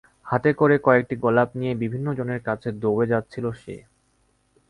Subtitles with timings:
[0.25, 3.75] হাতে করে কয়েকটি গোলাপ নিয়ে বিভিন্ন জনের কাছে দৌড়ে যাচ্ছিল সে।